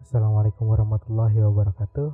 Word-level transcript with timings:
Assalamualaikum 0.00 0.64
warahmatullahi 0.64 1.44
wabarakatuh. 1.44 2.08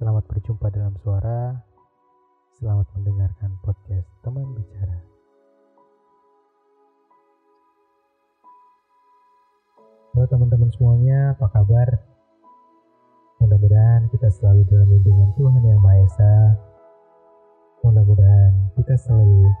Selamat 0.00 0.24
berjumpa 0.32 0.72
dalam 0.72 0.96
suara. 0.96 1.60
Selamat 2.56 2.88
mendengarkan 2.96 3.60
podcast 3.60 4.08
teman 4.24 4.48
bicara. 4.56 4.96
Halo 10.16 10.24
teman-teman 10.24 10.72
semuanya, 10.72 11.36
apa 11.36 11.52
kabar? 11.52 11.88
Mudah-mudahan 13.44 14.08
kita 14.08 14.32
selalu 14.32 14.64
dalam 14.72 14.88
lindungan 14.88 15.36
Tuhan 15.36 15.62
Yang 15.68 15.80
Maha 15.84 16.00
Esa. 16.00 16.34
Mudah-mudahan 17.84 18.72
kita 18.72 18.96
selalu 19.04 19.52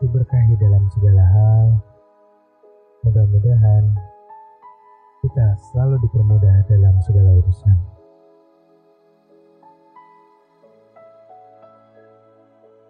diberkahi 0.00 0.56
dalam 0.56 0.88
segala 0.96 1.22
hal. 1.28 1.66
Mudah-mudahan 3.04 4.12
kita 5.22 5.54
selalu 5.70 6.02
dipermudah 6.02 6.66
dalam 6.66 6.98
segala 6.98 7.30
urusan. 7.38 7.78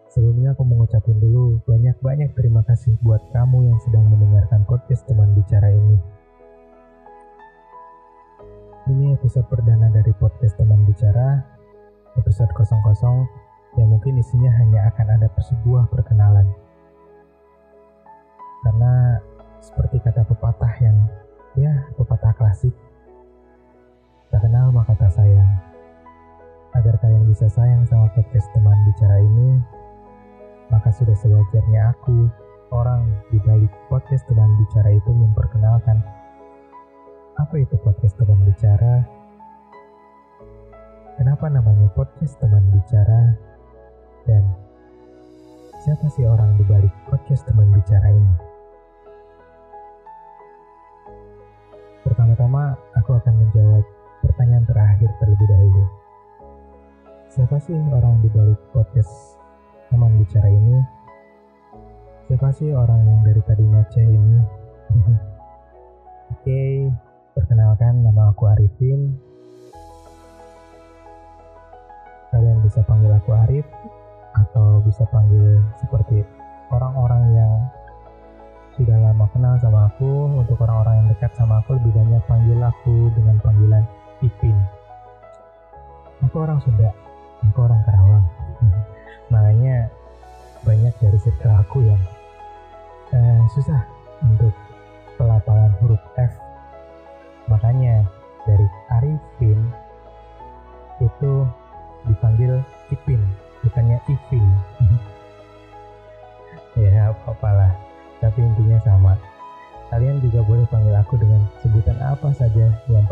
Sebelumnya 0.09 0.57
aku 0.57 0.65
mengucapkan 0.65 1.17
dulu 1.21 1.61
banyak-banyak 1.69 2.33
terima 2.33 2.65
kasih 2.65 2.97
buat 3.05 3.21
kamu 3.37 3.69
yang 3.69 3.79
sedang 3.85 4.09
mendengarkan 4.09 4.65
podcast 4.65 5.05
teman 5.05 5.37
bicara 5.37 5.69
ini. 5.77 5.97
Ini 8.89 9.12
episode 9.21 9.45
perdana 9.53 9.93
dari 9.93 10.12
podcast 10.17 10.57
teman 10.57 10.89
bicara, 10.89 11.37
episode 12.17 12.49
00 12.57 13.77
yang 13.77 13.89
mungkin 13.93 14.17
isinya 14.17 14.53
hanya 14.57 14.89
akan 14.89 15.21
ada 15.21 15.29
sebuah 15.37 15.85
perkenalan. 15.93 16.49
Karena 18.65 19.21
seperti 19.61 20.01
kata 20.01 20.25
pepatah 20.29 20.75
yang 20.81 20.97
ya 21.57 21.73
Bisa 27.43 27.59
sayang 27.59 27.83
sama 27.91 28.07
podcast 28.15 28.47
teman 28.55 28.79
bicara 28.87 29.19
ini, 29.19 29.59
maka 30.71 30.95
sudah 30.95 31.11
sewajarnya 31.11 31.91
aku, 31.91 32.31
orang 32.71 33.11
di 33.34 33.43
balik 33.43 33.67
podcast 33.91 34.23
teman 34.31 34.47
bicara 34.62 34.95
itu 34.95 35.11
memperkenalkan 35.11 36.07
apa 37.43 37.55
itu 37.59 37.75
podcast 37.83 38.15
teman 38.15 38.39
bicara, 38.47 39.03
kenapa 41.19 41.51
namanya 41.51 41.91
podcast 41.99 42.39
teman 42.39 42.62
bicara, 42.71 43.34
dan 44.23 44.47
siapa 45.83 46.06
sih 46.15 46.23
orang 46.23 46.55
di 46.55 46.62
balik 46.62 46.95
podcast 47.11 47.43
teman 47.43 47.75
bicara 47.75 48.06
ini. 48.06 48.34
Pertama-tama, 52.06 52.79
aku 53.03 53.19
akan 53.19 53.34
menjawab 53.34 53.83
pertanyaan 54.23 54.62
terakhir 54.62 55.11
terlebih 55.19 55.51
dahulu. 55.51 56.02
Siapa 57.33 57.56
sih 57.64 57.72
orang 57.72 58.20
di 58.20 58.28
balik 58.28 58.61
podcast 58.77 59.41
teman 59.88 60.20
bicara 60.20 60.52
ini? 60.52 60.77
Siapa 62.28 62.52
sih 62.52 62.77
orang 62.77 63.08
yang 63.08 63.25
dari 63.25 63.41
tadi 63.48 63.64
ngoceh 63.64 64.05
ini? 64.05 64.36
Oke, 66.36 66.92
perkenalkan 67.33 68.05
nama 68.05 68.36
aku 68.36 68.53
Arifin. 68.53 69.16
Kalian 72.36 72.60
bisa 72.69 72.84
panggil 72.84 73.16
aku 73.16 73.33
Arif 73.48 73.64
atau 74.36 74.84
bisa 74.84 75.08
panggil 75.08 75.56
seperti 75.80 76.20
orang-orang 76.69 77.33
yang 77.33 77.53
sudah 78.77 79.08
lama 79.08 79.25
kenal 79.33 79.56
sama 79.56 79.88
aku. 79.88 80.36
Untuk 80.36 80.60
orang-orang 80.60 81.00
yang 81.00 81.08
dekat 81.16 81.33
sama 81.33 81.64
aku 81.64 81.80
lebih 81.80 81.97
banyak 81.97 82.20
panggil 82.28 82.60
aku 82.60 83.08
dengan 83.16 83.41
panggilan 83.41 83.88
Ipin. 84.20 84.60
Aku 86.28 86.44
orang 86.44 86.60
Sunda, 86.60 86.92
aku 87.51 87.59
orang 87.67 87.83
Karawang. 87.87 88.27
Makanya 89.33 89.89
banyak 90.62 90.94
dari 91.03 91.19
circle 91.19 91.56
aku 91.56 91.78
yang 91.83 92.03
eh, 93.16 93.43
susah 93.56 93.83
untuk 94.22 94.55
pelafalan 95.19 95.72
huruf 95.83 96.03
F. 96.19 96.33
Makanya 97.50 98.06
dari 98.47 98.66
Arifin 98.94 99.59
itu 101.03 101.47
dipanggil 102.06 102.62
Ipin, 102.91 103.22
bukannya 103.66 103.99
Ipin. 104.06 104.47
ya 106.72 107.12
apa-apalah, 107.12 107.72
tapi 108.19 108.41
intinya 108.41 108.81
sama. 108.81 109.12
Kalian 109.93 110.25
juga 110.25 110.41
boleh 110.41 110.65
panggil 110.72 110.97
aku 110.97 111.21
dengan 111.21 111.45
sebutan 111.61 112.00
apa 112.00 112.33
saja, 112.33 112.72
yang 112.89 113.05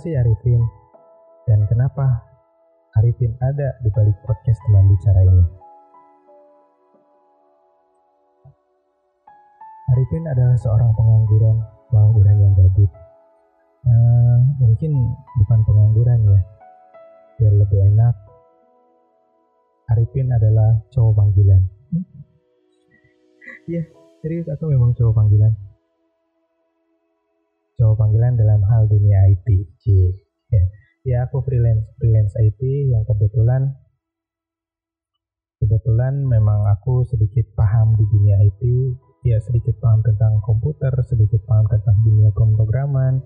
sih 0.00 0.16
Arifin? 0.16 0.64
Dan 1.44 1.68
kenapa 1.68 2.24
Arifin 2.96 3.36
ada 3.44 3.76
di 3.84 3.92
balik 3.92 4.16
podcast 4.24 4.56
teman 4.64 4.88
bicara 4.88 5.20
ini? 5.28 5.44
Arifin 9.92 10.24
adalah 10.24 10.56
seorang 10.56 10.96
pengangguran, 10.96 11.60
pengangguran 11.92 12.36
yang 12.40 12.52
gabut. 12.56 12.90
Eh, 13.84 14.38
mungkin 14.64 14.96
bukan 15.44 15.60
pengangguran 15.68 16.20
ya, 16.24 16.40
biar 17.36 17.52
lebih 17.60 17.80
enak. 17.92 18.14
Arifin 19.92 20.32
adalah 20.32 20.80
cowok 20.88 21.12
panggilan. 21.12 21.60
Iya, 23.68 23.84
serius 24.24 24.48
aku 24.48 24.64
memang 24.72 24.96
cowok 24.96 25.12
panggilan 25.12 25.52
panggilan 28.00 28.40
dalam 28.40 28.64
hal 28.64 28.88
dunia 28.88 29.28
IT. 29.28 29.48
Ya. 30.48 30.64
ya, 31.04 31.16
aku 31.28 31.44
freelance 31.44 31.84
freelance 32.00 32.32
IT 32.40 32.60
yang 32.88 33.04
kebetulan 33.04 33.76
kebetulan 35.60 36.24
memang 36.24 36.64
aku 36.72 37.04
sedikit 37.04 37.44
paham 37.52 37.92
di 38.00 38.08
dunia 38.08 38.40
IT. 38.40 38.62
Ya, 39.20 39.36
sedikit 39.44 39.76
paham 39.84 40.00
tentang 40.00 40.40
komputer, 40.40 40.96
sedikit 41.04 41.44
paham 41.44 41.68
tentang 41.68 41.92
dunia 42.00 42.32
pemrograman, 42.32 43.20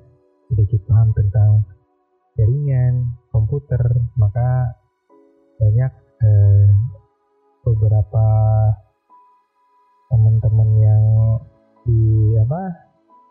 sedikit 0.50 0.82
paham 0.90 1.14
tentang 1.14 1.62
jaringan, 2.34 3.14
komputer, 3.30 3.78
maka 4.18 4.74
banyak 5.62 5.92
eh, 6.18 6.68
beberapa 7.62 8.26
teman-teman 10.10 10.70
yang 10.82 11.04
di 11.86 12.34
apa 12.42 12.62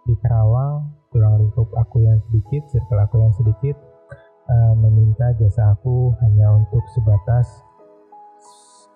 di 0.07 0.13
Karawang 0.23 0.92
lingkup 1.53 1.69
aku 1.77 2.01
yang 2.01 2.17
sedikit 2.25 2.65
circle 2.73 2.97
aku 2.97 3.21
yang 3.21 3.29
sedikit 3.37 3.77
uh, 4.49 4.73
meminta 4.73 5.37
jasa 5.37 5.77
aku 5.77 6.09
hanya 6.25 6.49
untuk 6.49 6.81
sebatas 6.97 7.45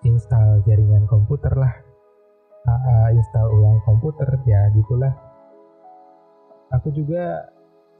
install 0.02 0.58
jaringan 0.66 1.06
komputer 1.06 1.54
lah. 1.54 1.70
Uh, 2.66 3.14
install 3.14 3.46
ulang 3.54 3.78
komputer 3.86 4.26
ya 4.42 4.58
gitulah. 4.74 5.14
Aku 6.74 6.90
juga 6.90 7.46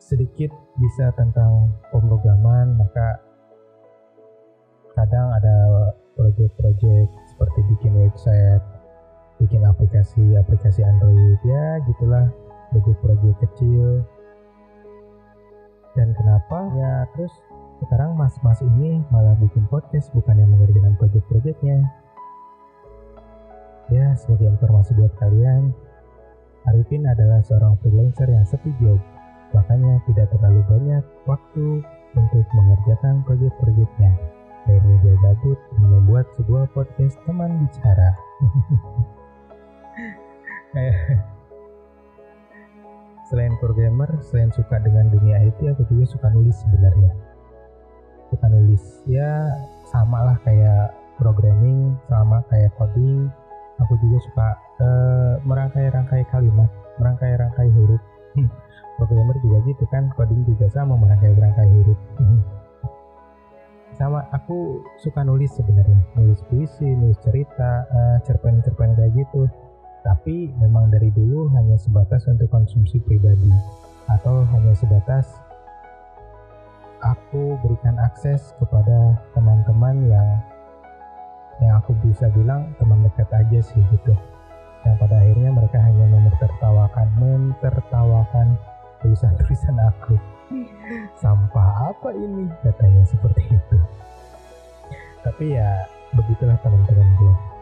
sedikit 0.03 0.51
bisa 0.75 1.15
tentang 1.15 1.71
pemrograman 1.95 2.75
maka 2.75 3.23
kadang 4.99 5.39
ada 5.39 5.55
project-project 6.19 7.15
seperti 7.31 7.59
bikin 7.71 7.95
website 7.95 8.63
bikin 9.39 9.63
aplikasi-aplikasi 9.63 10.83
Android 10.83 11.39
ya 11.47 11.79
gitulah. 11.87 12.27
Project-project 12.75 13.39
kecil 13.39 14.03
dan 15.99 16.15
kenapa? 16.15 16.71
Ya 16.79 17.11
terus 17.19 17.35
sekarang 17.83 18.15
mas-mas 18.15 18.63
ini 18.63 19.03
malah 19.11 19.35
bikin 19.43 19.67
podcast 19.67 20.15
bukan 20.15 20.39
yang 20.39 20.55
mengerjakan 20.55 20.95
project-projectnya. 20.95 21.83
Ya 23.91 24.15
sebagai 24.15 24.55
informasi 24.55 24.95
buat 24.95 25.11
kalian 25.19 25.75
Arifin 26.71 27.09
adalah 27.09 27.43
seorang 27.43 27.75
freelancer 27.83 28.31
yang 28.31 28.47
sepi 28.47 28.71
job. 28.79 29.01
Makanya 29.57 29.99
tidak 30.07 30.29
terlalu 30.37 30.61
banyak 30.71 31.03
waktu 31.27 31.83
untuk 32.15 32.45
mengerjakan 32.53 33.25
project-projectnya. 33.27 34.13
Akhirnya 34.69 34.97
dia 35.01 35.17
gabut 35.25 35.57
dan 35.73 35.85
membuat 35.89 36.29
sebuah 36.37 36.69
podcast 36.77 37.17
teman 37.25 37.65
bicara 37.65 38.13
selain 43.29 43.53
programmer, 43.61 44.09
selain 44.25 44.49
suka 44.57 44.81
dengan 44.81 45.13
dunia 45.13 45.45
IT, 45.45 45.61
aku 45.77 45.85
juga 45.93 46.05
suka 46.09 46.27
nulis 46.33 46.57
sebenarnya. 46.65 47.13
Suka 48.33 48.47
nulis, 48.49 48.83
ya 49.09 49.53
sama 49.93 50.33
lah 50.33 50.37
kayak 50.45 50.97
programming, 51.21 51.97
sama 52.09 52.41
kayak 52.49 52.73
coding. 52.81 53.29
Aku 53.79 53.95
juga 54.03 54.19
suka 54.27 54.47
uh, 54.83 55.35
merangkai-rangkai 55.47 56.27
kalimat, 56.35 56.67
merangkai-rangkai 56.99 57.69
huruf. 57.77 58.03
programmer 58.99 59.37
juga 59.47 59.63
gitu 59.71 59.85
kan, 59.95 60.11
coding 60.19 60.43
juga 60.43 60.67
sama 60.73 60.99
merangkai-rangkai 60.99 61.69
huruf. 61.71 62.01
sama 62.19 62.59
pertama 63.99 64.23
aku 64.31 64.79
suka 65.03 65.27
nulis 65.27 65.51
sebenarnya 65.59 65.99
nulis 66.15 66.39
puisi 66.47 66.87
nulis 66.87 67.19
cerita 67.19 67.83
uh, 67.91 68.17
cerpen-cerpen 68.23 68.95
kayak 68.95 69.11
gitu 69.11 69.51
tapi 70.07 70.55
memang 70.63 70.91
dari 70.93 71.11
dulu 71.11 71.51
hanya 71.59 71.75
sebatas 71.79 72.27
untuk 72.31 72.47
konsumsi 72.51 73.03
pribadi. 73.03 73.51
Atau 74.09 74.47
hanya 74.57 74.73
sebatas 74.73 75.29
aku 77.05 77.59
berikan 77.61 77.99
akses 78.01 78.57
kepada 78.57 79.21
teman-teman 79.37 79.97
yang 80.09 80.29
yang 81.59 81.75
aku 81.83 81.91
bisa 82.07 82.31
bilang 82.31 82.71
teman 82.79 83.03
dekat 83.03 83.29
aja 83.35 83.59
sih 83.61 83.83
gitu. 83.91 84.15
Yang 84.87 84.97
pada 85.03 85.17
akhirnya 85.19 85.51
mereka 85.51 85.79
hanya 85.83 86.07
mempertawakan 86.07 87.09
mentertawakan 87.19 88.47
tulisan-tulisan 89.03 89.77
aku. 89.83 90.15
Sampah 91.23 91.93
apa 91.93 92.15
ini? 92.15 92.47
Katanya 92.63 93.03
seperti 93.05 93.43
itu. 93.51 93.79
Tapi 95.27 95.59
ya 95.59 95.85
begitulah 96.15 96.57
teman-teman 96.65 97.05
gue 97.21 97.58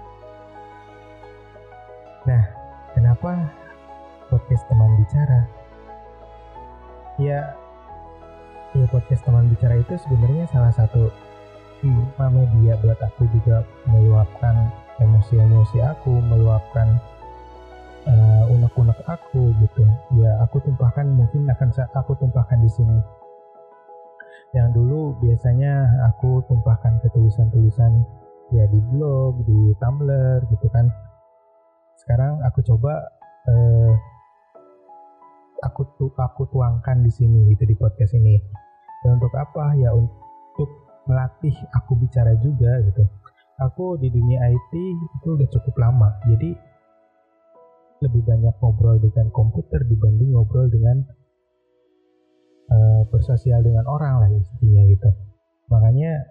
nah 2.27 2.43
kenapa 2.93 3.39
podcast 4.27 4.67
teman 4.67 4.99
bicara? 4.99 5.41
Ya 7.17 7.55
ya 8.77 8.87
podcast 8.93 9.25
teman 9.25 9.49
bicara 9.49 9.79
itu 9.81 9.95
sebenarnya 9.97 10.45
salah 10.53 10.75
satu 10.75 11.09
hmm, 11.81 12.19
media 12.35 12.77
buat 12.83 12.99
aku 13.01 13.25
juga 13.33 13.65
meluapkan 13.89 14.69
emosi-emosi 15.01 15.81
aku 15.81 16.13
meluapkan 16.29 16.99
uh, 18.11 18.53
unek-unek 18.53 18.99
aku 19.07 19.55
gitu. 19.63 19.87
Ya 20.19 20.43
aku 20.43 20.61
tumpahkan 20.67 21.07
mungkin 21.07 21.47
akan 21.47 21.71
aku 21.95 22.19
tumpahkan 22.19 22.59
di 22.61 22.71
sini. 22.75 22.99
Yang 24.51 24.83
dulu 24.83 25.01
biasanya 25.23 25.89
aku 26.13 26.43
tumpahkan 26.49 26.99
ke 27.05 27.09
tulisan-tulisan 27.15 28.03
ya 28.55 28.65
di 28.71 28.79
blog 28.95 29.43
di 29.43 29.75
tumblr 29.83 30.47
gitu 30.55 30.71
kan 30.71 30.87
sekarang 32.07 32.39
aku 32.47 32.63
coba 32.63 33.03
uh, 33.51 33.93
aku 35.67 35.83
tu 35.99 36.07
aku 36.15 36.47
tuangkan 36.55 37.03
di 37.03 37.11
sini 37.11 37.51
gitu 37.51 37.67
di 37.67 37.75
podcast 37.75 38.15
ini. 38.15 38.39
Dan 39.03 39.19
untuk 39.19 39.35
apa? 39.35 39.75
Ya 39.75 39.91
untuk 39.91 40.71
melatih 41.11 41.51
aku 41.75 41.99
bicara 41.99 42.39
juga 42.39 42.79
gitu. 42.87 43.03
Aku 43.59 43.99
di 43.99 44.07
dunia 44.07 44.39
IT 44.55 44.73
itu 45.03 45.29
udah 45.35 45.51
cukup 45.51 45.75
lama 45.83 46.15
jadi 46.31 46.55
lebih 48.07 48.23
banyak 48.23 48.55
ngobrol 48.63 49.03
dengan 49.03 49.27
komputer 49.35 49.83
dibanding 49.83 50.31
ngobrol 50.31 50.71
dengan 50.71 51.03
uh, 52.71 53.03
bersosial 53.11 53.67
dengan 53.67 53.83
orang 53.91 54.23
lah 54.23 54.31
intinya 54.31 54.87
gitu. 54.87 55.11
Makanya 55.75 56.23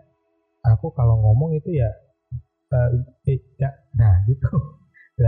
aku 0.72 0.96
kalau 0.96 1.20
ngomong 1.20 1.60
itu 1.60 1.76
ya 1.76 1.92
uh, 2.72 2.96
eh, 3.28 3.44
ya, 3.60 3.75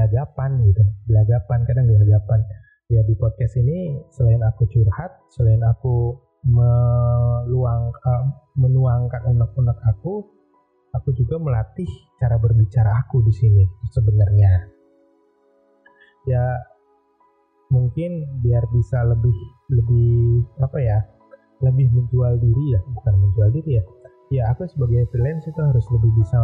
gelagapan 0.08 0.64
gitu. 0.64 0.84
Gelagapan 1.12 1.60
kadang 1.68 1.86
gelagapan 1.92 2.40
ya 2.88 3.04
di 3.04 3.14
podcast 3.20 3.60
ini 3.60 4.00
selain 4.16 4.40
aku 4.40 4.64
curhat 4.72 5.12
selain 5.36 5.60
aku 5.60 6.16
meluang 6.48 7.92
uh, 7.92 8.24
menuangkan 8.56 9.28
unek-unek 9.28 9.76
aku 9.92 10.24
aku 10.96 11.12
juga 11.12 11.36
melatih 11.36 11.90
cara 12.16 12.40
berbicara 12.40 13.04
aku 13.04 13.20
di 13.28 13.34
sini 13.36 13.64
sebenarnya. 13.92 14.72
Ya 16.28 16.44
mungkin 17.68 18.40
biar 18.40 18.64
bisa 18.72 19.04
lebih 19.04 19.36
lebih 19.68 20.48
apa 20.64 20.80
ya 20.80 21.04
lebih 21.60 21.92
menjual 21.92 22.40
diri 22.40 22.66
ya 22.72 22.80
bukan 22.96 23.14
menjual 23.20 23.50
diri 23.52 23.72
ya. 23.78 23.84
Ya 24.28 24.44
aku 24.52 24.64
sebagai 24.72 25.08
freelance 25.12 25.44
itu 25.48 25.60
harus 25.60 25.84
lebih 25.92 26.12
bisa 26.24 26.40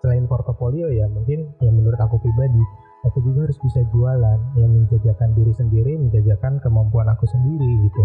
selain 0.00 0.24
portofolio 0.26 0.88
ya 0.90 1.06
mungkin 1.08 1.52
yang 1.60 1.74
menurut 1.76 2.00
aku 2.00 2.20
pribadi 2.20 2.62
aku 3.04 3.20
juga 3.24 3.48
harus 3.48 3.58
bisa 3.60 3.80
jualan 3.92 4.38
yang 4.56 4.70
menjajakan 4.72 5.30
diri 5.36 5.52
sendiri 5.56 5.92
menjajakan 5.96 6.60
kemampuan 6.60 7.08
aku 7.12 7.24
sendiri 7.28 7.70
gitu 7.88 8.04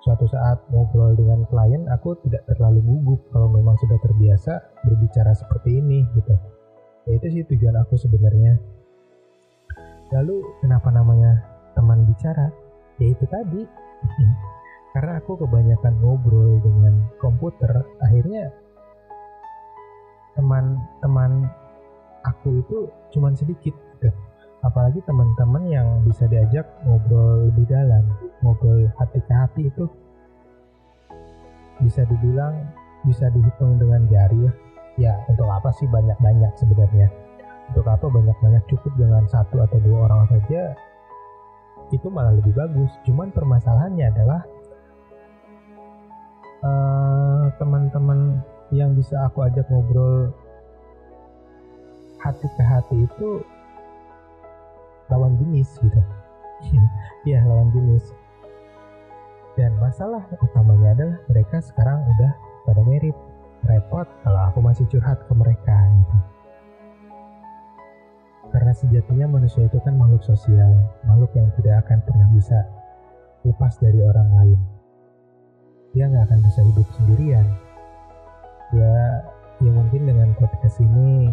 suatu 0.00 0.24
saat 0.30 0.64
ngobrol 0.72 1.12
dengan 1.14 1.44
klien 1.46 1.86
aku 1.92 2.16
tidak 2.24 2.46
terlalu 2.48 2.80
gugup 2.82 3.20
kalau 3.30 3.52
memang 3.52 3.76
sudah 3.78 3.98
terbiasa 4.00 4.52
berbicara 4.86 5.32
seperti 5.36 5.78
ini 5.78 6.02
gitu 6.16 6.34
ya 7.06 7.12
itu 7.14 7.26
sih 7.30 7.42
tujuan 7.46 7.76
aku 7.78 8.00
sebenarnya 8.00 8.56
Lalu 10.10 10.42
kenapa 10.58 10.90
namanya 10.90 11.38
teman 11.78 12.02
bicara? 12.02 12.50
Ya 12.98 13.14
itu 13.14 13.24
tadi. 13.30 13.62
Karena 14.94 15.22
aku 15.22 15.38
kebanyakan 15.38 16.02
ngobrol 16.02 16.58
dengan 16.66 17.06
komputer, 17.22 17.70
akhirnya 18.02 18.50
teman-teman 20.38 21.48
aku 22.26 22.60
itu 22.60 22.78
cuma 23.14 23.32
sedikit 23.34 23.74
gitu. 23.96 24.10
Apalagi 24.60 25.00
teman-teman 25.08 25.64
yang 25.72 25.88
bisa 26.04 26.28
diajak 26.28 26.68
ngobrol 26.84 27.48
lebih 27.48 27.64
dalam, 27.64 28.04
ngobrol 28.44 28.86
hati 29.00 29.20
ke 29.24 29.32
hati 29.32 29.62
itu 29.72 29.88
bisa 31.80 32.04
dibilang 32.04 32.68
bisa 33.08 33.32
dihitung 33.32 33.80
dengan 33.80 34.04
jari 34.12 34.44
ya. 34.44 34.52
Ya 35.00 35.14
untuk 35.32 35.48
apa 35.48 35.72
sih 35.72 35.88
banyak-banyak 35.88 36.52
sebenarnya? 36.60 37.08
untuk 37.70 37.86
apa 37.86 38.06
banyak-banyak 38.10 38.62
cukup 38.66 38.92
dengan 38.98 39.22
satu 39.30 39.62
atau 39.62 39.78
dua 39.78 40.10
orang 40.10 40.26
saja 40.26 40.74
itu 41.94 42.06
malah 42.10 42.34
lebih 42.34 42.54
bagus 42.54 42.90
cuman 43.06 43.30
permasalahannya 43.30 44.06
adalah 44.10 44.40
uh, 46.66 47.44
teman-teman 47.62 48.42
yang 48.70 48.94
bisa 48.94 49.18
aku 49.26 49.42
ajak 49.46 49.66
ngobrol 49.70 50.30
hati 52.22 52.46
ke 52.46 52.62
hati 52.62 52.96
itu 53.06 53.42
lawan 55.10 55.34
jenis 55.42 55.70
gitu 55.82 56.00
iya 57.28 57.42
lawan 57.46 57.70
jenis 57.74 58.14
dan 59.58 59.74
masalah 59.82 60.22
utamanya 60.38 60.94
adalah 60.94 61.18
mereka 61.26 61.58
sekarang 61.58 61.98
udah 62.16 62.32
pada 62.64 62.82
merit 62.86 63.16
repot 63.66 64.06
kalau 64.22 64.40
aku 64.48 64.58
masih 64.62 64.86
curhat 64.88 65.18
ke 65.26 65.32
mereka 65.34 65.74
gitu 65.74 66.16
karena 68.50 68.74
sejatinya 68.74 69.26
manusia 69.38 69.62
itu 69.62 69.78
kan 69.78 69.94
makhluk 69.94 70.26
sosial, 70.26 70.74
makhluk 71.06 71.30
yang 71.38 71.46
tidak 71.54 71.86
akan 71.86 72.02
pernah 72.02 72.28
bisa 72.34 72.58
lepas 73.46 73.78
dari 73.78 74.02
orang 74.02 74.28
lain. 74.34 74.60
Dia 75.94 76.10
nggak 76.10 76.24
akan 76.26 76.40
bisa 76.42 76.60
hidup 76.66 76.86
sendirian. 76.98 77.46
Ya, 78.70 79.26
ya 79.58 79.70
mungkin 79.74 80.06
dengan 80.06 80.30
podcast 80.38 80.78
ini 80.78 81.30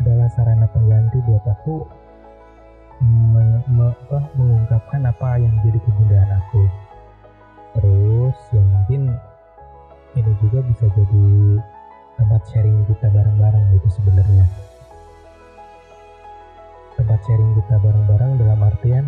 adalah 0.00 0.26
sarana 0.32 0.66
pengganti 0.72 1.20
buat 1.28 1.44
aku 1.44 1.84
me, 3.04 3.60
me, 3.68 3.92
apa, 3.92 4.26
mengungkapkan 4.34 5.04
apa 5.06 5.38
yang 5.38 5.52
menjadi 5.60 5.78
kebudayaan 5.84 6.32
aku. 6.40 6.62
Terus 7.76 8.36
yang 8.56 8.66
mungkin 8.70 9.02
ini 10.14 10.32
juga 10.40 10.62
bisa 10.64 10.86
jadi 10.94 11.26
tempat 12.14 12.42
sharing 12.48 12.86
kita 12.86 13.10
bareng-bareng 13.10 13.64
gitu 13.74 13.88
sebenarnya 13.98 14.46
tempat 16.94 17.18
sharing 17.26 17.52
kita 17.58 17.74
bareng-bareng 17.82 18.32
dalam 18.38 18.60
artian 18.62 19.04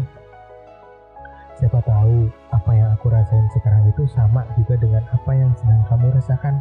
siapa 1.57 1.81
tahu 1.89 2.29
apa 2.53 2.71
yang 2.77 2.93
aku 2.93 3.09
rasain 3.09 3.49
sekarang 3.57 3.89
itu 3.89 4.05
sama 4.13 4.45
juga 4.61 4.77
dengan 4.77 5.01
apa 5.09 5.31
yang 5.33 5.49
sedang 5.57 5.81
kamu 5.89 6.13
rasakan. 6.13 6.55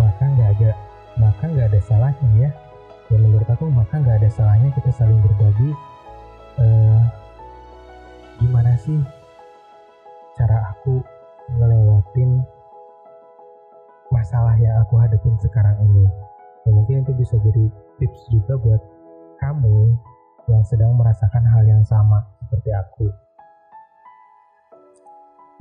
Maka 0.00 0.24
nggak 0.32 0.50
ada 0.56 0.70
maka 1.20 1.44
nggak 1.44 1.68
ada 1.68 1.80
salahnya 1.84 2.30
ya. 2.48 2.50
Ya 3.12 3.16
menurut 3.20 3.44
aku 3.44 3.68
maka 3.68 4.00
nggak 4.00 4.24
ada 4.24 4.30
salahnya 4.32 4.72
kita 4.72 4.88
saling 4.96 5.20
berbagi 5.20 5.70
uh, 6.56 7.04
gimana 8.40 8.72
sih 8.80 8.96
cara 10.40 10.72
aku 10.72 11.04
ngelewatin 11.52 12.40
masalah 14.08 14.56
yang 14.56 14.80
aku 14.80 14.96
hadapin 14.96 15.36
sekarang 15.44 15.76
ini. 15.84 16.08
Ya, 16.64 16.70
mungkin 16.72 17.04
itu 17.04 17.12
bisa 17.12 17.36
jadi 17.44 17.68
tips 18.00 18.20
juga 18.32 18.56
buat 18.56 18.80
kamu 19.36 19.92
yang 20.48 20.64
sedang 20.64 20.96
merasakan 20.96 21.44
hal 21.44 21.66
yang 21.68 21.84
sama 21.84 22.31
seperti 22.52 22.68
aku. 22.76 23.08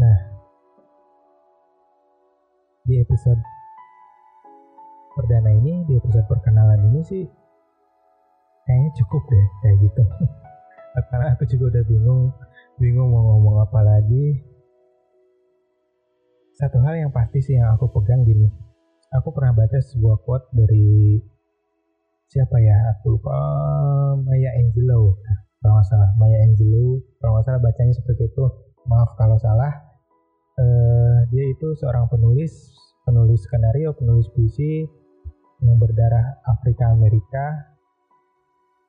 Nah, 0.04 0.18
di 2.84 3.00
episode 3.00 3.40
perdana 5.16 5.56
ini, 5.56 5.88
di 5.88 5.96
episode 5.96 6.28
perkenalan 6.28 6.84
ini 6.92 7.00
sih 7.08 7.24
kayaknya 8.68 8.92
cukup 9.00 9.24
deh 9.32 9.48
kayak 9.64 9.78
gitu. 9.88 10.04
Karena 11.08 11.32
aku 11.32 11.48
juga 11.48 11.80
udah 11.80 11.84
bingung, 11.88 12.36
bingung 12.76 13.08
mau 13.08 13.24
ngomong 13.40 13.64
apa 13.64 13.80
lagi. 13.88 14.44
Satu 16.60 16.84
hal 16.84 17.08
yang 17.08 17.12
pasti 17.16 17.40
sih 17.40 17.56
yang 17.56 17.72
aku 17.72 17.88
pegang 17.88 18.28
gini. 18.28 18.52
Aku 19.16 19.32
pernah 19.32 19.56
baca 19.56 19.80
sebuah 19.80 20.20
quote 20.28 20.52
dari 20.52 21.16
siapa 22.28 22.60
ya 22.60 22.76
aku 22.96 23.16
lupa 23.16 23.36
Maya 24.24 24.56
Angelou 24.60 25.20
kalau 25.62 25.78
nggak 25.78 25.88
salah 25.88 26.10
Maya 26.18 26.38
Angelou 26.44 27.06
kalau 27.22 27.38
nggak 27.38 27.46
salah 27.46 27.62
bacanya 27.62 27.94
seperti 27.94 28.28
itu 28.28 28.44
maaf 28.90 29.14
kalau 29.16 29.38
salah 29.38 29.92
uh, 30.62 31.18
dia 31.32 31.46
itu 31.48 31.68
seorang 31.80 32.10
penulis, 32.12 32.76
penulis 33.08 33.42
skenario, 33.46 33.96
penulis 33.96 34.28
puisi 34.34 34.86
yang 35.62 35.78
berdarah 35.78 36.42
Afrika 36.50 36.90
Amerika. 36.92 37.72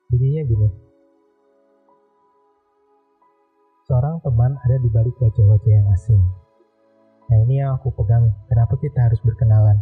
Bunyinya 0.09 0.43
gini. 0.45 0.69
Seorang 3.88 4.21
teman 4.25 4.57
ada 4.61 4.76
di 4.81 4.88
balik 4.88 5.17
wajah-wajah 5.21 5.73
yang 5.73 5.88
asing. 5.93 6.23
Nah 7.29 7.38
ini 7.49 7.64
yang 7.64 7.76
aku 7.76 7.93
pegang, 7.97 8.29
kenapa 8.49 8.76
kita 8.76 9.09
harus 9.09 9.21
berkenalan? 9.25 9.81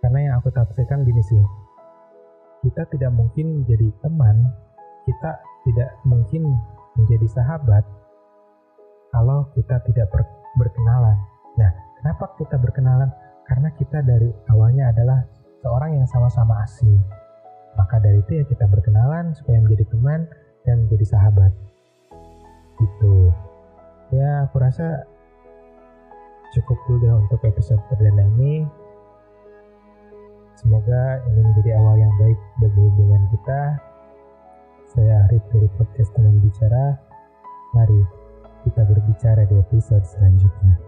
Karena 0.00 0.18
yang 0.30 0.34
aku 0.40 0.48
tafsirkan 0.52 1.04
gini 1.04 1.20
sih, 1.20 1.42
kita 2.64 2.88
tidak 2.88 3.12
mungkin 3.12 3.62
menjadi 3.62 3.92
teman, 4.00 4.48
kita 5.08 5.40
tidak 5.64 5.90
mungkin 6.04 6.44
menjadi 7.00 7.40
sahabat 7.40 7.84
kalau 9.08 9.48
kita 9.56 9.80
tidak 9.88 10.12
ber 10.12 10.20
berkenalan. 10.60 11.16
Nah, 11.56 11.70
kenapa 11.96 12.36
kita 12.36 12.60
berkenalan? 12.60 13.08
Karena 13.48 13.72
kita 13.72 14.04
dari 14.04 14.28
awalnya 14.52 14.92
adalah 14.92 15.24
seorang 15.64 15.96
yang 15.96 16.04
sama-sama 16.04 16.60
asing. 16.68 17.00
Maka 17.80 17.96
dari 18.04 18.20
itu 18.20 18.42
ya 18.42 18.44
kita 18.44 18.68
berkenalan 18.68 19.32
supaya 19.32 19.64
menjadi 19.64 19.88
teman 19.88 20.28
dan 20.68 20.84
menjadi 20.84 21.16
sahabat 21.16 21.52
gitu 22.78 23.34
ya 24.14 24.46
aku 24.46 24.62
rasa 24.62 25.02
cukup 26.54 26.78
dulu 26.88 27.26
untuk 27.26 27.40
episode 27.44 27.82
perdana 27.90 28.24
ini 28.38 28.64
semoga 30.56 31.22
ini 31.28 31.40
menjadi 31.44 31.70
awal 31.78 31.96
yang 31.98 32.12
baik 32.16 32.38
bagi 32.62 32.78
hubungan 32.78 33.22
kita 33.34 33.60
saya 34.88 35.28
Arif 35.28 35.44
dari 35.52 35.68
podcast 35.76 36.08
teman 36.16 36.40
bicara. 36.40 36.96
Mari 37.76 38.00
kita 38.64 38.88
berbicara 38.88 39.44
di 39.44 39.60
episode 39.60 40.04
selanjutnya 40.08 40.87